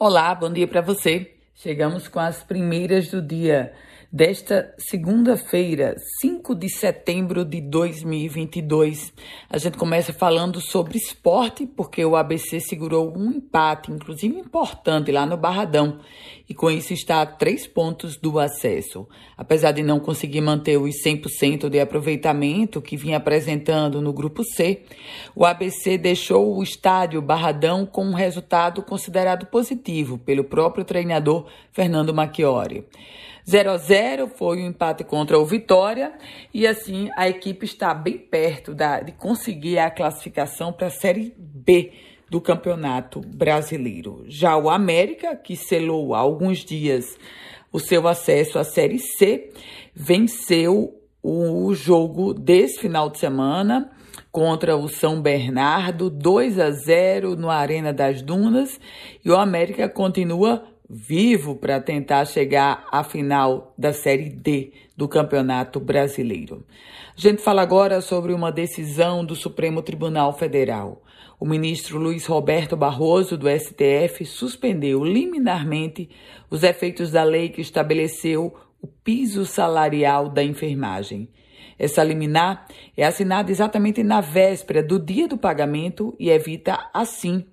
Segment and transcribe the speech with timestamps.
[0.00, 1.32] Olá, bom dia para você.
[1.56, 3.72] Chegamos com as primeiras do dia
[4.10, 9.12] desta segunda-feira, 5 de setembro de 2022.
[9.50, 15.26] A gente começa falando sobre esporte, porque o ABC segurou um empate, inclusive importante, lá
[15.26, 16.00] no Barradão,
[16.48, 19.06] e com isso está a três pontos do acesso.
[19.36, 24.84] Apesar de não conseguir manter os 100% de aproveitamento que vinha apresentando no grupo C,
[25.36, 32.14] o ABC deixou o estádio Barradão com um resultado considerado positivo pelo próprio treinador Fernando
[32.14, 32.86] Macchiori.
[33.48, 36.12] 0 a 0 foi o um empate contra o Vitória
[36.52, 41.32] e assim a equipe está bem perto da, de conseguir a classificação para a Série
[41.38, 41.92] B
[42.28, 44.22] do Campeonato Brasileiro.
[44.28, 47.18] Já o América, que selou há alguns dias
[47.72, 49.50] o seu acesso à Série C,
[49.94, 53.90] venceu o jogo desse final de semana
[54.30, 58.78] contra o São Bernardo, 2 a 0 no Arena das Dunas,
[59.24, 65.78] e o América continua vivo para tentar chegar à final da Série D do Campeonato
[65.78, 66.64] Brasileiro.
[67.16, 71.02] A gente fala agora sobre uma decisão do Supremo Tribunal Federal.
[71.38, 76.08] O ministro Luiz Roberto Barroso, do STF, suspendeu liminarmente
[76.50, 81.28] os efeitos da lei que estabeleceu o piso salarial da enfermagem.
[81.78, 87.46] Essa liminar é assinada exatamente na véspera do dia do pagamento e evita, assim,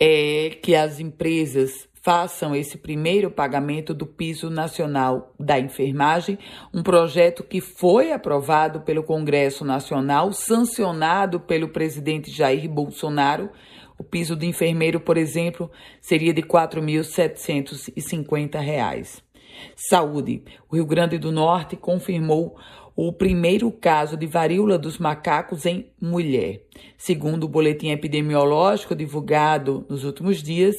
[0.00, 6.38] é que as empresas façam esse primeiro pagamento do piso nacional da enfermagem,
[6.72, 13.50] um projeto que foi aprovado pelo Congresso Nacional, sancionado pelo presidente Jair Bolsonaro.
[13.98, 19.27] O piso do enfermeiro, por exemplo, seria de R$ 4.750.
[19.76, 20.42] Saúde.
[20.68, 22.56] O Rio Grande do Norte confirmou
[23.00, 26.62] o primeiro caso de varíola dos macacos em mulher.
[26.96, 30.74] Segundo o boletim epidemiológico divulgado nos últimos dias,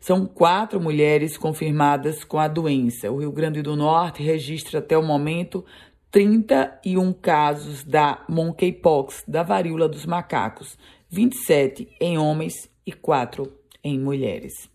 [0.00, 3.08] são quatro mulheres confirmadas com a doença.
[3.12, 5.64] O Rio Grande do Norte registra até o momento
[6.10, 10.76] 31 casos da monkeypox, da varíola dos macacos,
[11.08, 14.70] 27 em homens e 4 em mulheres.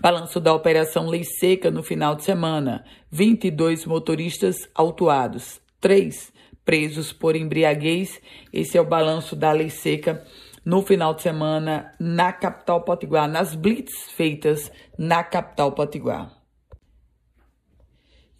[0.00, 6.36] Balanço da Operação Lei Seca no final de semana: 22 motoristas autuados, 3
[6.66, 8.20] presos por embriaguez.
[8.52, 10.26] Esse é o balanço da lei seca
[10.64, 16.36] no final de semana na capital potiguar, nas blitz feitas na capital potiguar.